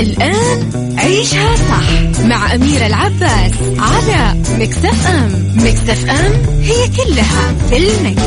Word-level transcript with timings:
الآن 0.00 0.94
عيشها 0.98 1.56
صح 1.56 2.22
مع 2.24 2.54
أميرة 2.54 2.86
العباس 2.86 3.52
على 3.78 4.42
ميكس 4.58 4.96
اف 4.96 5.06
ام 5.06 5.54
ميكس 5.56 5.99
اف 5.99 6.10
ام 6.10 6.88
it's 6.88 7.26
all 7.26 7.54
in 7.68 7.76
the 7.76 7.96
mix. 7.96 8.22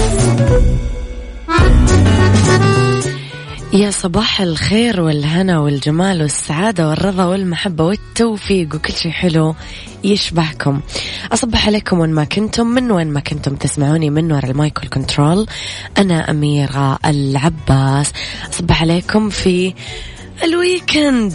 يا 3.73 3.91
صباح 3.91 4.41
الخير 4.41 5.01
والهنا 5.01 5.59
والجمال 5.59 6.21
والسعادة 6.21 6.89
والرضا 6.89 7.25
والمحبة 7.25 7.83
والتوفيق 7.83 8.75
وكل 8.75 8.93
شيء 8.93 9.11
حلو 9.11 9.55
يشبهكم. 10.03 10.81
أصبح 11.31 11.67
عليكم 11.67 11.99
وين 11.99 12.09
ما 12.09 12.23
كنتم 12.23 12.67
من 12.67 12.91
وين 12.91 13.07
ما 13.07 13.19
كنتم 13.19 13.55
تسمعوني 13.55 14.09
من 14.09 14.31
وراء 14.31 14.51
المايك 14.51 14.77
والكنترول 14.77 15.47
أنا 15.97 16.31
أميرة 16.31 16.99
العباس. 17.05 18.11
أصبح 18.53 18.81
عليكم 18.81 19.29
في 19.29 19.73
الويكند 20.44 21.32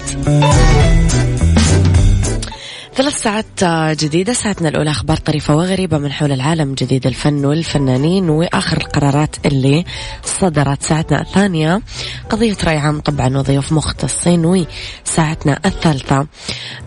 ثلاث 2.97 3.23
ساعات 3.23 3.65
جديدة 4.01 4.33
ساعتنا 4.33 4.69
الأولى 4.69 4.91
أخبار 4.91 5.17
طريفة 5.17 5.57
وغريبة 5.57 5.99
من 5.99 6.13
حول 6.13 6.33
العالم 6.33 6.75
جديد 6.75 7.07
الفن 7.07 7.45
والفنانين 7.45 8.31
وآخر 8.31 8.77
القرارات 8.77 9.37
اللي 9.47 9.85
صدرت 10.25 10.83
ساعتنا 10.83 11.21
الثانية. 11.21 11.83
قضية 12.31 12.57
رأي 12.65 12.77
عام 12.77 13.01
طبعا 13.01 13.39
وضيوف 13.39 13.73
مختصين 13.73 14.45
وساعتنا 14.45 15.61
الثالثة. 15.65 16.27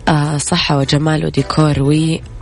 آه، 0.08 0.36
صحة 0.36 0.78
وجمال 0.78 1.26
وديكور 1.26 1.74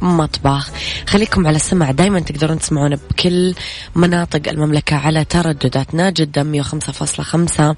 ومطبخ. 0.02 0.70
خليكم 1.06 1.46
على 1.46 1.56
السمع 1.56 1.90
دايما 1.90 2.20
تقدرون 2.20 2.58
تسمعونا 2.58 2.98
بكل 3.10 3.54
مناطق 3.94 4.48
المملكة 4.48 4.96
على 4.96 5.24
تردداتنا 5.24 6.10
جدة 6.10 6.42
105.5 6.42 7.76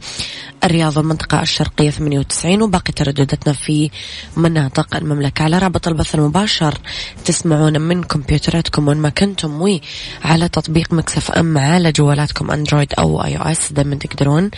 الرياض 0.65 0.97
والمنطقة 0.97 1.43
الشرقية 1.43 1.91
98 1.91 2.63
وباقي 2.63 2.93
تردداتنا 2.93 3.53
في 3.53 3.91
مناطق 4.37 4.97
المملكة 4.97 5.43
على 5.43 5.59
رابط 5.59 5.80
البث 5.89 6.15
المباشر. 6.15 6.79
تسمعون 7.25 7.81
من 7.81 8.03
كمبيوتراتكم 8.03 8.89
وين 8.89 8.99
ما 8.99 9.09
كنتم. 9.09 9.61
وعلى 9.61 10.49
تطبيق 10.49 10.93
ميكس 10.93 11.23
اف 11.23 11.31
ام 11.31 11.59
على 11.59 11.93
جوالاتكم 11.93 12.51
أندرويد 12.51 12.93
أو 12.99 13.25
آي 13.25 13.37
أو 13.37 13.43
إس 13.43 13.73
دايما 13.73 13.95
تقدرون 13.95 14.51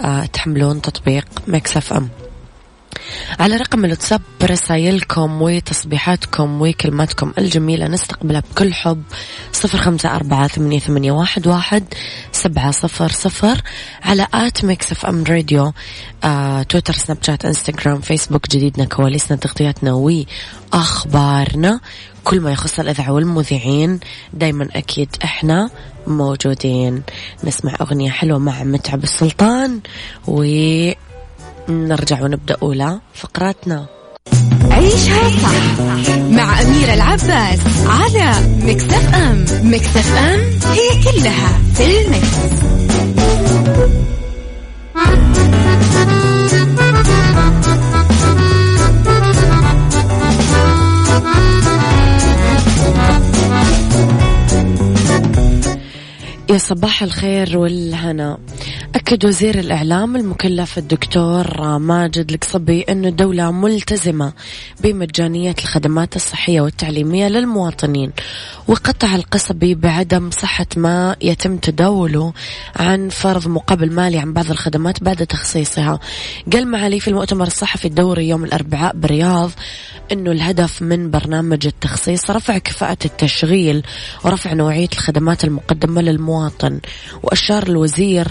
آه، 0.00 0.24
تحملون 0.24 0.82
تطبيق 0.82 1.26
ميكس 1.46 1.83
اف 1.83 1.92
ام. 1.92 2.08
على 3.40 3.56
رقم 3.56 3.84
الواتساب 3.84 4.22
رسايلكم 4.42 5.42
وتصبيحاتكم 5.42 6.62
وكلماتكم 6.62 7.32
الجميلة. 7.38 7.88
نستقبلها 7.88 8.40
بكل 8.40 8.74
حب. 8.74 9.02
صفر 9.52 9.78
خمسة 9.78 10.16
أربعة 10.16 10.48
ثمانية, 10.48 10.78
ثمانية 10.78 11.12
واحد, 11.12 11.46
واحد 11.46 11.84
سبعة 12.32 12.70
صفر 12.70 13.08
صفر 13.08 13.60
على 14.02 14.26
at 14.34 14.64
ميكس 14.64 14.92
إف 14.92 15.06
إم 15.06 15.24
راديو 15.24 15.72
آه، 16.24 16.62
تويتر 16.62 16.94
سناب 16.94 17.18
شات 17.22 17.44
إنستغرام 17.44 18.00
فيسبوك 18.00 18.50
جديدنا 18.50 18.84
كواليسنا 18.84 19.36
تغطياتنا 19.36 19.92
وأخبارنا. 19.92 21.80
كل 22.24 22.40
ما 22.40 22.52
يخص 22.52 22.80
الإذاعة 22.80 23.12
والمذيعين 23.12 24.00
دايما 24.32 24.68
أكيد 24.74 25.08
إحنا 25.24 25.70
موجودين. 26.06 27.02
نسمع 27.44 27.76
أغنية 27.80 28.10
حلوة 28.10 28.38
مع 28.38 28.64
متعب 28.64 29.02
السلطان 29.02 29.80
و 30.26 30.42
نرجع 31.70 32.22
ونبدأ 32.22 32.56
أولى 32.62 33.00
فقراتنا 33.14 33.86
عيشها 34.70 35.28
صح 35.42 35.80
مع 36.30 36.62
أميرة 36.62 36.94
العباس 36.94 37.58
على 37.86 38.32
مكتف 38.62 39.14
أم 39.14 39.44
مكتف 39.64 40.16
أم 40.16 40.40
هي 40.72 40.88
كلها 41.04 41.58
في 41.74 42.04
المكس. 42.04 42.60
يا 56.50 56.58
صباح 56.58 57.02
الخير 57.02 57.58
والهنا. 57.58 58.38
أكد 58.94 59.24
وزير 59.24 59.58
الإعلام 59.58 60.16
المكلف 60.16 60.78
الدكتور 60.78 61.78
ماجد 61.78 62.30
القصبي 62.30 62.82
أن 62.82 63.04
الدولة 63.04 63.50
ملتزمة 63.50 64.32
بمجانية 64.82 65.54
الخدمات 65.58 66.16
الصحية 66.16 66.60
والتعليمية 66.60 67.28
للمواطنين 67.28 68.12
وقطع 68.68 69.14
القصبي 69.14 69.74
بعدم 69.74 70.30
صحة 70.30 70.66
ما 70.76 71.16
يتم 71.22 71.56
تداوله 71.56 72.32
عن 72.76 73.08
فرض 73.08 73.48
مقابل 73.48 73.92
مالي 73.92 74.18
عن 74.18 74.32
بعض 74.32 74.50
الخدمات 74.50 75.02
بعد 75.02 75.26
تخصيصها. 75.26 75.98
قال 76.52 76.66
معالي 76.68 77.00
في 77.00 77.08
المؤتمر 77.08 77.46
الصحفي 77.46 77.84
الدوري 77.84 78.28
يوم 78.28 78.44
الأربعاء 78.44 78.96
برياض 78.96 79.50
أنه 80.12 80.30
الهدف 80.30 80.82
من 80.82 81.10
برنامج 81.10 81.66
التخصيص 81.66 82.30
رفع 82.30 82.58
كفاءة 82.58 82.98
التشغيل 83.04 83.82
ورفع 84.24 84.52
نوعية 84.52 84.88
الخدمات 84.92 85.44
المقدمة 85.44 86.00
للمواطن 86.40 86.80
وأشار 87.22 87.62
الوزير 87.62 88.28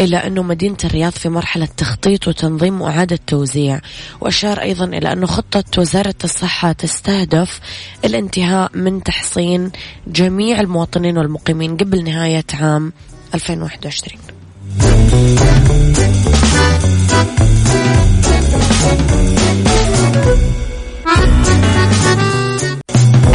إلى 0.00 0.16
أنه 0.16 0.42
مدينة 0.42 0.76
الرياض 0.84 1.12
في 1.12 1.28
مرحلة 1.28 1.68
تخطيط 1.76 2.28
وتنظيم 2.28 2.80
وإعادة 2.80 3.18
توزيع. 3.26 3.80
وأشار 4.20 4.60
أيضا 4.60 4.84
إلى 4.84 5.12
أنه 5.12 5.26
خطة 5.26 5.64
وزارة 5.78 6.14
الصحة 6.24 6.72
تستهدف 6.72 7.60
الانتهاء 8.04 8.70
من 8.74 9.02
تحصين 9.02 9.70
جميع 10.06 10.60
المواطنين 10.60 11.18
والمقيمين 11.18 11.76
قبل 11.76 12.04
نهاية 12.04 12.44
عام 12.54 12.92
2021 13.34 14.18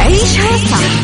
عيشها 0.00 0.56
صح. 0.56 1.03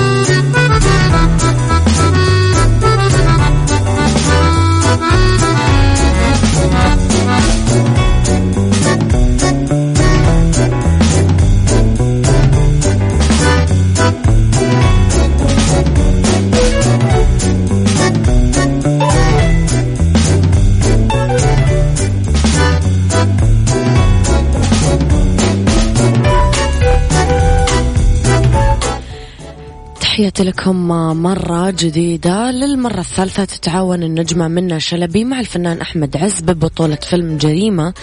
تحياتي 30.31 30.49
لكم 30.49 30.87
مرة 31.23 31.69
جديدة. 31.69 32.51
للمرة 32.51 32.99
الثالثة 32.99 33.45
تتعاون 33.45 34.03
النجمة 34.03 34.47
منى 34.47 34.79
شلبي 34.79 35.23
مع 35.23 35.39
الفنان 35.39 35.81
أحمد 35.81 36.17
عز 36.17 36.41
ببطولة 36.41 36.95
فيلم 36.95 37.37
جريمة 37.37 37.93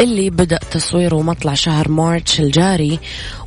اللي 0.00 0.30
بدأ 0.30 0.58
تصويره 0.70 1.22
مطلع 1.22 1.54
شهر 1.54 1.88
مارتش 1.88 2.40
الجاري 2.40 2.98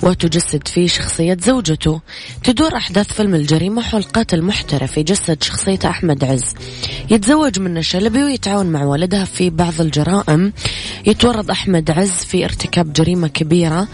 وتجسد 0.03 0.67
فيه 0.67 0.87
شخصية 0.87 1.37
زوجته. 1.41 2.01
تدور 2.43 2.77
أحداث 2.77 3.13
فيلم 3.13 3.35
الجريمة 3.35 3.81
حول 3.81 4.03
قاتل 4.03 4.41
محترف 4.41 4.97
يجسد 4.97 5.43
شخصية 5.43 5.79
أحمد 5.85 6.23
عز. 6.23 6.53
يتزوج 7.09 7.59
منى 7.59 7.83
شلبي 7.83 8.23
ويتعاون 8.23 8.65
مع 8.65 8.83
والدها 8.83 9.25
في 9.25 9.49
بعض 9.49 9.81
الجرائم. 9.81 10.53
يتورط 11.05 11.49
أحمد 11.51 11.91
عز 11.91 12.09
في 12.11 12.45
ارتكاب 12.45 12.93
جريمة 12.93 13.27
كبيرة. 13.27 13.87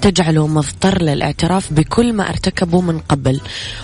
تجعله 0.00 0.46
مضطر 0.46 1.02
للاعتراف 1.02 1.72
بكل 1.72 2.12
ما 2.12 2.28
ارتكبه 2.28 2.80
من 2.80 2.98
قبل. 2.98 3.40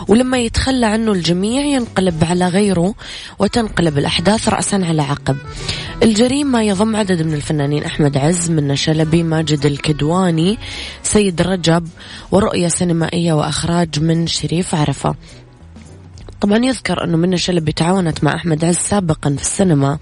ولما 0.08 0.38
يتخلى 0.38 0.86
عنه 0.86 1.12
الجميع 1.12 1.64
ينقلب 1.64 2.24
على 2.24 2.48
غيره 2.48 2.94
وتنقلب 3.38 3.98
الأحداث 3.98 4.48
رأسا 4.48 4.76
على 4.76 5.02
عقب. 5.02 5.36
الجريمة 6.02 6.62
يضم 6.62 6.96
عدد 6.96 7.22
من 7.22 7.34
الفنانين 7.34 7.84
أحمد 7.84 8.16
عز 8.16 8.50
من 8.50 8.76
شلبي 8.76 9.22
ماجد 9.22 9.66
الكدواني 9.66 10.58
سيد 11.02 11.42
رجب 11.42 11.88
ورؤية 12.30 12.68
سينمائية 12.68 13.32
وأخراج 13.32 14.00
من 14.00 14.26
شريف 14.26 14.74
عرفة. 14.74 15.14
طبعا 16.40 16.58
يذكر 16.58 17.04
أنه 17.04 17.16
منى 17.16 17.36
شلبي 17.36 17.72
تعاونت 17.72 18.24
مع 18.24 18.34
أحمد 18.34 18.64
عز 18.64 18.76
سابقا 18.76 19.34
في 19.36 19.42
السينما 19.42 19.98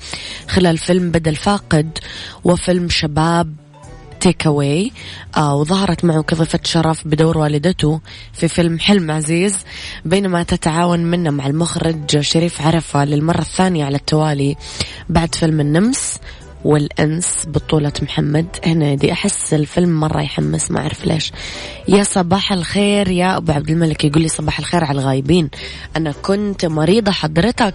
خلال 0.49 0.79
فيلم 0.79 1.11
بدل 1.11 1.37
فاقد 1.37 1.99
وفيلم 2.45 2.89
شباب 2.89 3.62
تيك 4.23 4.47
اواي 4.47 4.93
آه 5.37 5.55
وظهرت 5.55 6.05
معه 6.05 6.23
كضيفة 6.23 6.61
شرف 6.65 7.09
بدور 7.09 7.39
والدته 7.39 8.01
في 8.33 8.49
فيلم 8.49 8.79
حلم 8.79 9.11
عزيز 9.11 9.57
بينما 10.05 10.43
تتعاون 10.43 11.01
منه 11.01 11.31
مع 11.31 11.47
المخرج 11.47 12.21
شريف 12.21 12.63
عرفة 12.67 13.05
للمرة 13.05 13.41
الثانية 13.41 13.85
على 13.85 13.97
التوالي 13.97 14.57
بعد 15.09 15.35
فيلم 15.35 15.61
النمس 15.61 16.19
والأنس 16.65 17.47
بطولة 17.47 17.93
محمد. 18.03 18.47
هنا 18.67 18.95
دي 18.95 19.13
أحس 19.13 19.55
الفيلم 19.55 20.01
مرة 20.01 20.23
يحمس 20.23 20.71
ما 20.71 20.81
أعرف 20.81 21.07
ليش. 21.07 21.33
يا 21.89 22.03
صباح 22.03 22.53
الخير 22.53 23.09
يا 23.09 23.37
أبو 23.37 23.53
عبد 23.53 23.71
الملك 23.71 24.05
يقول 24.05 24.23
لي 24.23 24.29
صباح 24.29 24.59
الخير 24.59 24.85
على 24.85 25.01
الغايبين. 25.01 25.51
أنا 25.97 26.13
كنت 26.23 26.67
مريضة 26.67 27.13
حضرتك. 27.13 27.75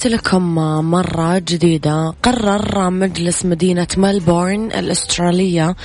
تحياتي 0.00 0.16
لكم 0.16 0.54
مرة 0.90 1.38
جديدة. 1.38 2.14
قرر 2.22 2.90
مجلس 2.90 3.44
مدينة 3.44 3.86
ملبورن 3.96 4.72
الأسترالية 4.72 5.76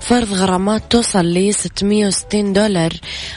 فرض 0.00 0.32
غرامات 0.32 0.82
توصل 0.90 1.24
ل 1.24 1.54
660 1.54 2.52
دولار 2.52 2.92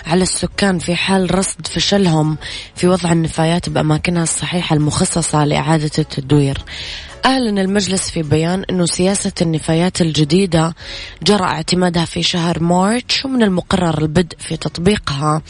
على 0.06 0.24
السكان 0.24 0.80
في 0.80 0.96
حال 0.96 1.36
رصد 1.36 1.68
فشلهم 1.68 2.38
في 2.76 2.88
وضع 2.88 3.12
النفايات 3.12 3.70
بأماكنها 3.70 4.24
الصحيحة 4.24 4.76
المخصصة 4.76 5.46
لإعادة 5.46 5.92
التدوير. 6.00 6.58
أعلن 7.26 7.60
المجلس 7.60 8.10
في 8.10 8.22
بيان 8.22 8.64
أنه 8.70 8.86
سياسة 8.86 9.32
النفايات 9.42 10.02
الجديدة 10.02 10.76
جرى 11.24 11.44
اعتمادها 11.44 12.06
في 12.06 12.24
شهر 12.24 12.64
مارتش 12.64 13.26
ومن 13.26 13.44
المقرر 13.44 14.02
البدء 14.02 14.38
في 14.40 14.58
تطبيقها 14.58 15.42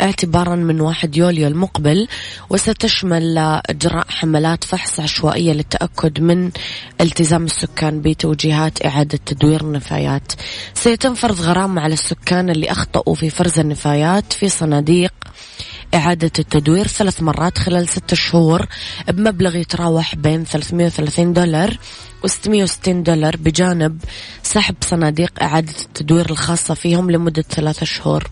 اعتبارا 0.00 0.56
من 0.56 0.80
1 0.80 1.16
يوليو 1.16 1.48
المقبل 1.48 2.08
وستشمل 2.50 3.38
إجراء 3.38 4.06
حملات 4.08 4.64
فحص 4.64 5.00
عشوائية 5.00 5.52
للتأكد 5.52 6.20
من 6.20 6.50
التزام 7.00 7.44
السكان 7.44 8.02
بتوجيهات 8.02 8.86
إعادة 8.86 9.18
تدوير 9.26 9.60
النفايات. 9.60 10.32
سيتم 10.74 11.14
فرض 11.14 11.40
غرامة 11.40 11.82
على 11.82 11.94
السكان 11.94 12.50
اللي 12.50 12.70
أخطأوا 12.70 13.14
في 13.14 13.30
فرز 13.30 13.58
النفايات 13.58 14.32
في 14.32 14.48
صناديق 14.48 15.12
إعادة 15.94 16.30
التدوير 16.38 16.86
ثلاث 16.86 17.22
مرات 17.22 17.58
خلال 17.58 17.88
ستة 17.88 18.16
شهور 18.16 18.66
بمبلغ 19.08 19.56
يتراوح 19.56 20.14
بين 20.14 20.44
330 20.44 21.32
دولار 21.32 21.78
و 22.24 22.26
660 22.26 23.02
دولار 23.02 23.36
بجانب 23.36 23.98
سحب 24.42 24.74
صناديق 24.80 25.42
إعادة 25.42 25.74
التدوير 25.82 26.30
الخاصة 26.30 26.74
فيهم 26.74 27.10
لمدة 27.10 27.42
ثلاثة 27.42 27.86
شهور. 27.86 28.30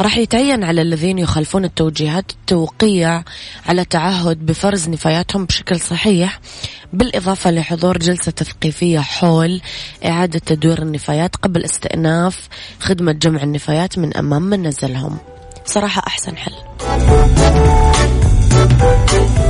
راح 0.00 0.16
يتعين 0.16 0.64
على 0.64 0.82
الذين 0.82 1.18
يخالفون 1.18 1.64
التوجيهات 1.64 2.30
التوقيع 2.30 3.24
على 3.66 3.84
تعهد 3.84 4.46
بفرز 4.46 4.88
نفاياتهم 4.88 5.44
بشكل 5.44 5.80
صحيح 5.80 6.40
بالإضافة 6.92 7.50
لحضور 7.50 7.98
جلسة 7.98 8.32
تثقيفية 8.32 8.98
حول 8.98 9.60
إعادة 10.04 10.38
تدوير 10.38 10.82
النفايات 10.82 11.36
قبل 11.36 11.64
استئناف 11.64 12.48
خدمة 12.80 13.12
جمع 13.12 13.42
النفايات 13.42 13.98
من 13.98 14.16
أمام 14.16 14.42
منزلهم 14.42 15.18
صراحة 15.64 16.02
أحسن 16.06 16.36
حل. 16.36 16.69
Thank 18.80 19.38
you. 19.38 19.49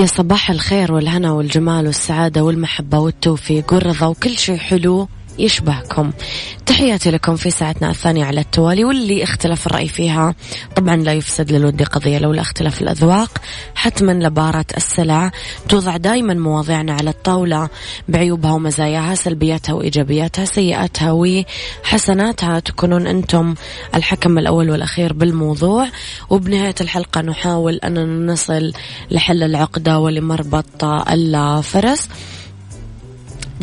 يا 0.00 0.06
صباح 0.06 0.50
الخير 0.50 0.92
والهنا 0.92 1.32
والجمال 1.32 1.86
والسعادة 1.86 2.44
والمحبة 2.44 2.98
والتوفيق 2.98 3.74
والرضا 3.74 4.06
وكل 4.06 4.38
شيء 4.38 4.56
حلو. 4.56 5.08
يشبهكم. 5.44 6.12
تحياتي 6.66 7.10
لكم 7.10 7.36
في 7.36 7.50
ساعتنا 7.50 7.90
الثانية 7.90 8.24
على 8.24 8.40
التوالي 8.40 8.84
واللي 8.84 9.22
اختلف 9.22 9.66
الرأي 9.66 9.88
فيها. 9.88 10.34
طبعا 10.76 10.96
لا 10.96 11.12
يفسد 11.12 11.52
للود 11.52 11.82
قضية 11.82 12.18
لولا 12.18 12.40
اختلاف 12.40 12.82
الأذواق. 12.82 13.38
حتما 13.74 14.12
لبارة 14.12 14.64
السلع. 14.76 15.30
توضع 15.68 15.96
دائما 15.96 16.34
مواضيعنا 16.34 16.92
على 16.92 17.10
الطاولة. 17.10 17.68
بعيوبها 18.08 18.52
ومزاياها 18.52 19.14
سلبياتها 19.14 19.72
وإيجابياتها 19.72 20.44
سيئاتها 20.44 21.12
وحسناتها. 21.12 22.60
تكونون 22.60 23.06
أنتم 23.06 23.54
الحكم 23.94 24.38
الأول 24.38 24.70
والأخير 24.70 25.12
بالموضوع. 25.12 25.88
وبنهاية 26.30 26.74
الحلقة 26.80 27.20
نحاول 27.20 27.74
أن 27.74 28.26
نصل 28.26 28.72
لحل 29.10 29.42
العقدة 29.42 29.98
ولمربط 29.98 30.84
الفرس 30.84 32.08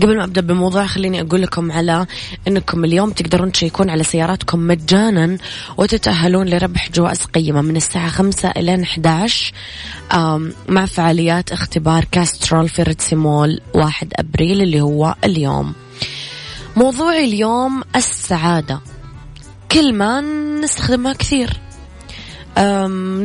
قبل 0.02 0.18
ما 0.18 0.24
أبدأ 0.24 0.42
بالموضوع 0.42 0.86
خليني 0.86 1.22
أقول 1.22 1.42
لكم 1.42 1.72
على 1.72 2.06
إنكم 2.48 2.86
اليوم 2.86 3.10
تقدرون 3.10 3.52
تشيكون 3.52 3.90
على 3.90 4.04
سياراتكم 4.04 4.60
مجانا 4.60 5.38
وتتأهلون 5.78 6.50
لربح 6.50 6.92
جوائز 6.92 7.22
قيمة 7.22 7.62
من 7.62 7.76
الساعة 7.76 8.10
5 8.10 8.50
إلى 8.50 8.84
11 8.84 9.54
مع 10.68 10.86
فعاليات 10.86 11.52
اختبار 11.52 12.06
كاسترول 12.12 12.70
في 12.70 12.84
ريتسي 12.84 13.16
مول 13.16 13.62
1 13.74 14.14
أبريل 14.16 14.62
اللي 14.62 14.82
هو 14.82 15.16
اليوم. 15.24 15.74
موضوعي 16.76 17.26
اليوم 17.26 17.84
السعادة. 17.96 18.80
كلمة 19.72 20.22
نستخدمها 20.62 21.14
كثير. 21.14 21.60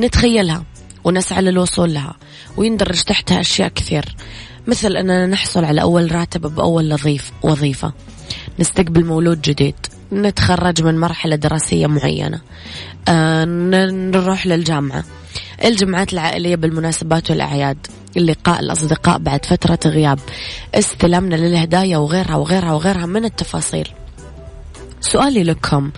نتخيلها 0.01 0.65
ونسعى 1.05 1.43
للوصول 1.43 1.95
لها 1.95 2.15
ويندرج 2.57 3.03
تحتها 3.03 3.41
أشياء 3.41 3.69
كثير. 3.69 4.17
مثل 4.67 4.97
أننا 4.97 5.27
نحصل 5.27 5.65
على 5.65 5.83
أول 5.83 6.15
راتب 6.15 6.55
بأول 6.55 6.93
وظيف 6.93 7.33
وظيفة. 7.43 7.93
نستقبل 8.59 9.05
مولود 9.05 9.43
جديد. 9.43 9.75
نتخرج 10.13 10.83
من 10.83 10.99
مرحلة 10.99 11.37
دراسية 11.37 11.87
معينة. 11.87 12.41
أه 13.09 13.45
نروح 13.45 14.47
للجامعة. 14.47 15.05
الجمعات 15.65 16.13
العائلية 16.13 16.57
بالمناسبات 16.57 17.31
والأعياد. 17.31 17.87
اللقاء 18.17 18.61
الأصدقاء 18.61 19.19
بعد 19.19 19.45
فترة 19.45 19.79
غياب. 19.87 20.19
استلامنا 20.75 21.35
للهدايا 21.35 21.99
وغيرها 21.99 22.37
وغيرها 22.37 22.73
وغيرها 22.73 23.07
من 23.07 23.25
التفاصيل. 23.25 23.89
سؤالي 25.01 25.43
لكم. 25.43 25.91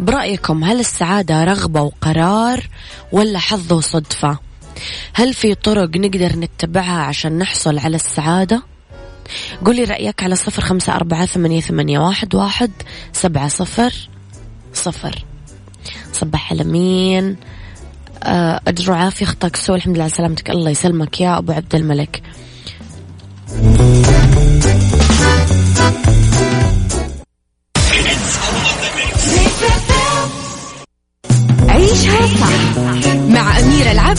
برأيكم 0.00 0.64
هل 0.64 0.80
السعادة 0.80 1.44
رغبة 1.44 1.82
وقرار 1.82 2.68
ولا 3.12 3.38
حظ 3.38 3.72
وصدفة؟ 3.72 4.49
هل 5.14 5.34
في 5.34 5.54
طرق 5.54 5.96
نقدر 5.96 6.36
نتبعها 6.36 7.02
عشان 7.02 7.38
نحصل 7.38 7.78
على 7.78 7.96
السعادة؟ 7.96 8.62
قولي 9.64 9.84
رأيك 9.84 10.22
على 10.22 10.36
صفر 10.36 10.62
خمسة 10.62 10.94
أربعة 10.94 11.26
ثمانية, 11.26 11.60
ثمانية 11.60 11.98
واحد, 11.98 12.34
واحد 12.34 12.70
سبعة 13.12 13.48
صفر 13.48 14.08
صفر. 14.74 15.24
صباح 16.12 16.52
على 16.52 16.64
مين 16.64 17.36
آه، 18.22 18.60
أجر 18.68 18.92
وعافية 18.92 19.26
خطاك 19.26 19.56
سوى 19.56 19.76
الحمد 19.76 19.94
لله 19.94 20.04
على 20.04 20.12
سلامتك. 20.12 20.50
الله 20.50 20.70
يسلمك 20.70 21.20
يا 21.20 21.38
أبو 21.38 21.52
عبد 21.52 21.74
الملك. 21.74 22.22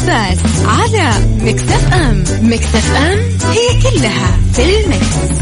العباس 0.03 0.39
على 0.65 1.12
مكتف 1.41 1.93
أم. 1.93 2.24
مكتف 2.41 2.96
أم 2.96 3.20
هي 3.51 3.81
كلها 3.81 4.38
في 4.53 4.86
المكس. 4.86 5.41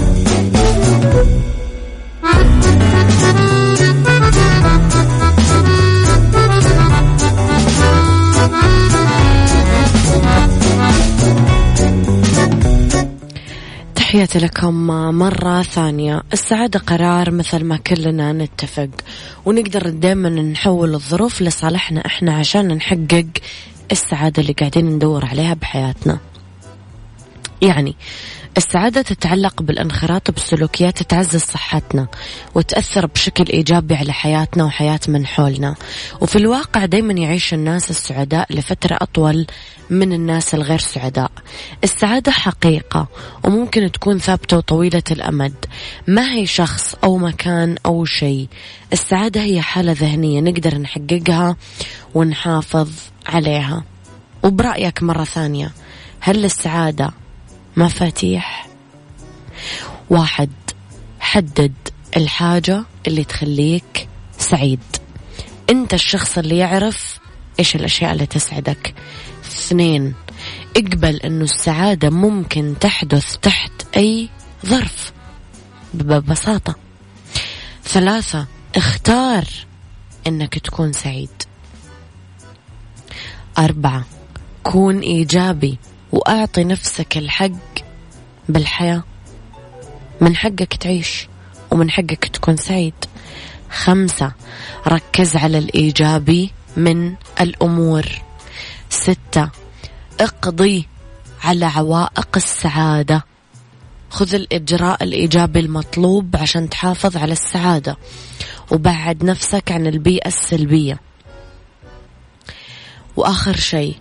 تحياتي 13.95 14.39
لكم 14.39 14.73
مرة 15.17 15.61
ثانية. 15.61 16.23
السعادة 16.33 16.79
قرار 16.79 17.31
مثل 17.31 17.63
ما 17.63 17.77
كلنا 17.77 18.33
نتفق. 18.33 18.89
ونقدر 19.45 19.89
دائما 19.89 20.29
نحول 20.29 20.93
الظروف 20.95 21.41
لصالحنا 21.41 22.05
إحنا 22.05 22.33
عشان 22.33 22.67
نحقق 22.67 23.27
السعادة 23.91 24.41
اللي 24.41 24.53
قاعدين 24.53 24.86
ندور 24.86 25.25
عليها 25.25 25.53
بحياتنا. 25.53 26.19
يعني 27.62 27.96
السعادة 28.58 29.01
تتعلق 29.01 29.62
بالانخراط 29.62 30.31
بالسلوكيات 30.31 31.03
تعزز 31.03 31.41
صحتنا 31.41 32.08
وتأثر 32.55 33.05
بشكل 33.05 33.46
إيجابي 33.53 33.96
على 33.96 34.13
حياتنا 34.13 34.63
وحياة 34.63 35.00
من 35.08 35.25
حولنا. 35.27 35.75
وفي 36.22 36.36
الواقع 36.36 36.86
دايما 36.86 37.13
يعيش 37.13 37.53
الناس 37.53 37.89
السعداء 37.89 38.53
لفترة 38.53 38.98
أطول 39.01 39.48
من 39.89 40.13
الناس 40.13 40.55
الغير 40.55 40.79
سعداء. 40.79 41.31
السعادة 41.84 42.31
حقيقة 42.31 43.08
وممكن 43.43 43.91
تكون 43.91 44.19
ثابتة 44.19 44.58
وطويلة 44.58 45.03
الأمد. 45.12 45.65
ما 46.08 46.34
هي 46.34 46.46
شخص 46.46 46.96
أو 47.03 47.17
مكان 47.17 47.75
أو 47.86 48.05
شيء. 48.05 48.48
السعادة 48.93 49.41
هي 49.41 49.62
حالة 49.62 49.91
ذهنية 49.91 50.41
نقدر 50.41 50.77
نحققها 50.77 51.55
ونحافظ 52.15 52.89
عليها. 53.29 53.83
وبرأيك 54.43 55.03
مرة 55.03 55.24
ثانية 55.24 55.71
هل 56.19 56.45
السعادة 56.45 57.12
مفاتيح؟ 57.77 58.67
واحد 60.09 60.50
حدد 61.19 61.74
الحاجة 62.17 62.83
اللي 63.07 63.24
تخليك 63.24 64.07
سعيد. 64.38 64.79
أنت 65.69 65.93
الشخص 65.93 66.38
اللي 66.38 66.57
يعرف 66.57 67.19
إيش 67.59 67.75
الأشياء 67.75 68.12
اللي 68.13 68.25
تسعدك. 68.25 68.93
اثنين 69.45 70.13
اقبل 70.77 71.15
إنه 71.15 71.43
السعادة 71.43 72.09
ممكن 72.09 72.75
تحدث 72.79 73.38
تحت 73.38 73.71
أي 73.98 74.29
ظرف 74.65 75.12
ببساطة. 75.93 76.75
ثلاثة 77.83 78.48
اختار 78.75 79.45
إنك 80.27 80.59
تكون 80.59 80.93
سعيد. 80.93 81.29
أربعة. 83.59 84.05
كون 84.63 84.99
إيجابي 84.99 85.77
وأعطي 86.11 86.63
نفسك 86.63 87.17
الحق. 87.17 87.79
بالحياة 88.49 89.03
من 90.21 90.35
حقك 90.35 90.73
تعيش 90.73 91.27
ومن 91.71 91.91
حقك 91.91 92.25
تكون 92.33 92.57
سعيد. 92.57 92.93
خمسة 93.69 94.31
ركز 94.87 95.35
على 95.35 95.57
الإيجابي 95.57 96.51
من 96.77 97.13
الأمور. 97.41 98.05
ستة 98.89 99.49
اقضي 100.19 100.87
على 101.43 101.65
عوائق 101.65 102.29
السعادة. 102.35 103.25
خذ 104.09 104.35
الإجراء 104.35 105.03
الإيجابي 105.03 105.59
المطلوب 105.59 106.35
عشان 106.35 106.69
تحافظ 106.69 107.17
على 107.17 107.33
السعادة. 107.33 107.97
وبعد 108.71 109.23
نفسك 109.23 109.71
عن 109.71 109.87
البيئة 109.87 110.27
السلبية. 110.27 111.08
وآخر 113.19 113.55
شيء. 113.55 113.95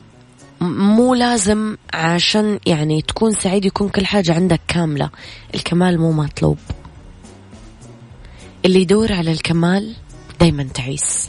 مو 0.61 1.15
لازم 1.15 1.77
عشان 1.95 2.59
يعني 2.67 3.03
تكون 3.03 3.33
سعيد 3.33 3.65
يكون 3.65 3.89
كل 3.89 4.07
حاجة 4.07 4.35
عندك 4.35 4.61
كاملة. 4.69 5.11
الكمال 5.55 6.01
مو 6.01 6.13
مطلوب. 6.13 6.59
اللي 8.65 8.81
يدور 8.81 9.13
على 9.13 9.33
الكمال 9.33 9.95
دايما 10.41 10.63
تعيس. 10.63 11.29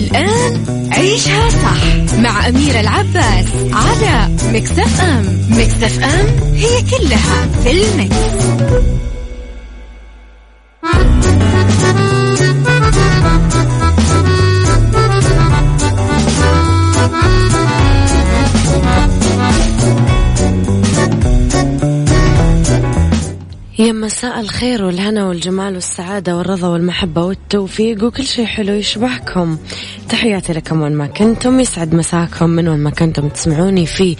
الآن 0.00 0.64
عيشها 0.92 1.50
صح 1.50 2.14
مع 2.18 2.48
أميرة 2.48 2.80
العباس 2.80 3.46
على 3.72 4.28
مكتف 4.52 5.00
أم 5.00 5.40
مكتف 5.50 6.04
أم 6.04 6.54
هي 6.54 6.82
كلها 6.82 7.48
في 7.64 7.70
المكس. 7.70 8.16
يا 23.80 23.92
مساء 23.92 24.40
الخير 24.40 24.84
والهنا 24.84 25.24
والجمال 25.24 25.74
والسعادة 25.74 26.36
والرضا 26.36 26.68
والمحبة 26.68 27.24
والتوفيق 27.24 28.04
وكل 28.04 28.26
شيء 28.26 28.46
حلو 28.46 28.72
يشبهكم. 28.72 29.58
تحياتي 30.08 30.52
لكم 30.52 30.82
وين 30.82 30.92
ما 30.92 31.06
كنتم 31.06 31.60
يسعد 31.60 31.94
مساكم 31.94 32.50
من 32.50 32.68
وين 32.68 32.78
ما 32.78 32.90
كنتم 32.90 33.28
تسمعوني 33.28 33.86
في 33.86 34.16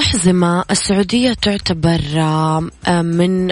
أحزمة 0.00 0.64
السعودية 0.70 1.32
تعتبر 1.32 2.00
من 2.88 3.50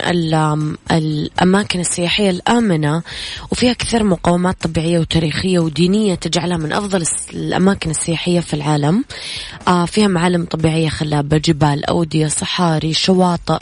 الأماكن 0.92 1.80
السياحية 1.80 2.30
الآمنة 2.30 3.02
وفيها 3.50 3.72
كثير 3.72 4.04
مقومات 4.04 4.56
طبيعية 4.62 4.98
وتاريخية 4.98 5.58
ودينية 5.58 6.14
تجعلها 6.14 6.56
من 6.56 6.72
أفضل 6.72 7.04
الأماكن 7.34 7.90
السياحية 7.90 8.40
في 8.40 8.54
العالم. 8.54 9.04
آه، 9.68 9.84
فيها 9.84 10.08
معالم 10.08 10.44
طبيعية 10.44 10.88
خلابة 10.88 11.36
جبال 11.36 11.84
أودية 11.84 12.26
صحاري 12.26 12.92
شواطئ 12.92 13.58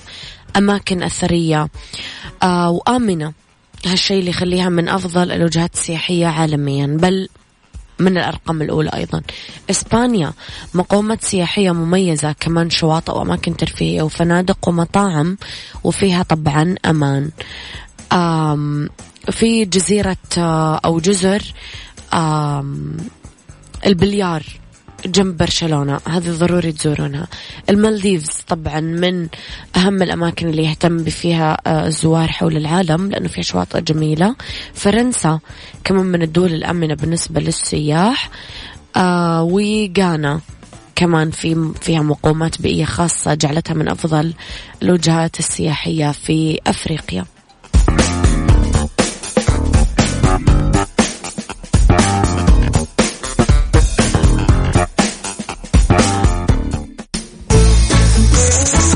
أماكن 0.57 1.02
أثرية 1.02 1.69
آه، 2.43 2.71
وآمنة. 2.71 3.33
هالشيء 3.87 4.19
اللي 4.19 4.31
يخليها 4.31 4.69
من 4.69 4.88
أفضل 4.88 5.33
الوجهات 5.33 5.75
السياحية 5.75 6.26
عالميا. 6.26 6.87
بل 6.87 7.28
من 7.98 8.18
الأرقام 8.18 8.62
الأولى 8.62 8.90
أيضا. 8.94 9.22
إسبانيا 9.70 10.32
مقومات 10.74 11.24
سياحية 11.24 11.70
مميزة 11.70 12.32
كمان 12.40 12.70
شواطئ 12.70 13.12
وأماكن 13.12 13.56
ترفيهية 13.56 14.02
وفنادق 14.02 14.68
ومطاعم 14.68 15.38
وفيها 15.84 16.22
طبعا 16.22 16.74
أمان. 16.86 17.30
في 19.30 19.64
جزيرة 19.64 20.16
آه، 20.38 20.80
أو 20.84 21.00
جزر 21.00 21.42
البليار. 23.86 24.42
جنب 25.06 25.36
برشلونة. 25.36 26.00
هذه 26.08 26.30
ضروري 26.30 26.72
تزورونها. 26.72 27.26
المالديفز 27.70 28.40
طبعا 28.48 28.80
من 28.80 29.28
أهم 29.76 30.02
الأماكن 30.02 30.48
اللي 30.48 30.64
يهتم 30.64 31.04
فيها 31.04 31.58
آه، 31.66 31.86
الزوار 31.86 32.28
حول 32.28 32.56
العالم 32.56 33.10
لأنه 33.10 33.28
فيها 33.28 33.42
شواطئ 33.42 33.80
جميلة. 33.80 34.36
فرنسا 34.75 35.40
كمان 35.84 36.06
من 36.06 36.22
الدول 36.22 36.54
الآمنة 36.54 36.94
بالنسبة 36.94 37.40
للسياح. 37.40 38.31
آه 38.96 39.42
وغانا 39.42 40.40
كمان 40.96 41.31
في 41.31 41.72
فيها 41.81 42.02
مقومات 42.02 42.62
بيئية 42.62 42.85
خاصة 42.85 43.35
جعلتها 43.35 43.74
من 43.74 43.88
أفضل 43.88 44.35
الوجهات 44.83 45.38
السياحية 45.38 46.12
في 46.12 46.61
أفريقيا. 46.66 47.24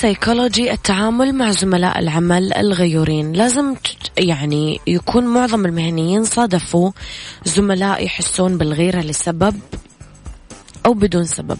سيكولوجي 0.00 0.72
التعامل 0.72 1.32
مع 1.32 1.50
زملاء 1.50 1.98
العمل 1.98 2.52
الغيورين. 2.52 3.32
لازم 3.32 3.74
يعني 4.18 4.80
يكون 4.86 5.26
معظم 5.26 5.66
المهنيين 5.66 6.24
صادفوا 6.24 6.90
زملاء 7.44 8.04
يحسون 8.04 8.58
بالغيرة 8.58 9.00
لسبب 9.00 9.60
أو 10.86 10.94
بدون 10.94 11.24
سبب. 11.24 11.58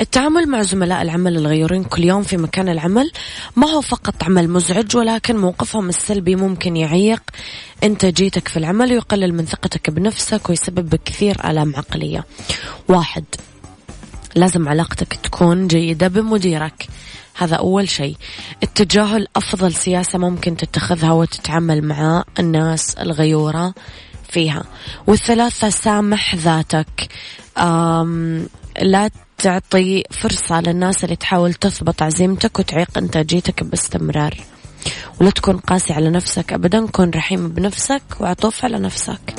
التعامل 0.00 0.48
مع 0.48 0.62
زملاء 0.62 1.02
العمل 1.02 1.36
الغيورين 1.36 1.84
كل 1.84 2.04
يوم 2.04 2.22
في 2.22 2.36
مكان 2.36 2.68
العمل 2.68 3.10
ما 3.56 3.70
هو 3.70 3.80
فقط 3.80 4.24
عمل 4.24 4.50
مزعج 4.50 4.96
ولكن 4.96 5.36
موقفهم 5.36 5.88
السلبي 5.88 6.36
ممكن 6.36 6.76
يعيق. 6.76 7.22
إنتاجيتك 7.84 8.48
في 8.48 8.56
العمل 8.56 8.92
ويقلل 8.92 9.34
من 9.34 9.44
ثقتك 9.44 9.90
بنفسك 9.90 10.48
ويسبب 10.48 10.94
كثير 10.94 11.50
آلام 11.50 11.76
عقلية. 11.76 12.24
واحد 12.88 13.24
لازم 14.36 14.68
علاقتك 14.68 15.14
تكون 15.22 15.66
جيدة 15.66 16.08
بمديرك. 16.08 16.88
هذا 17.38 17.56
أول 17.56 17.88
شيء. 17.88 18.16
التجاهل 18.62 19.26
أفضل 19.36 19.74
سياسة 19.74 20.18
ممكن 20.18 20.56
تتخذها 20.56 21.12
وتتعامل 21.12 21.84
مع 21.84 22.24
الناس 22.38 22.94
الغيورة 22.94 23.74
فيها. 24.28 24.64
والثلاثة 25.06 25.68
سامح 25.68 26.34
ذاتك. 26.34 27.08
لا 28.82 29.10
تعطي 29.38 30.04
فرصة 30.10 30.60
للناس 30.60 31.04
اللي 31.04 31.16
تحاول 31.16 31.54
تثبط 31.54 32.02
عزيمتك 32.02 32.58
وتعيق 32.58 32.98
إنتاجيتك 32.98 33.64
باستمرار. 33.64 34.34
ولا 35.20 35.30
تكون 35.30 35.56
قاسي 35.56 35.92
على 35.92 36.10
نفسك 36.10 36.52
أبدا. 36.52 36.86
كن 36.86 37.10
رحيم 37.10 37.48
بنفسك 37.48 38.02
وعطوف 38.20 38.64
على 38.64 38.78
نفسك. 38.78 39.34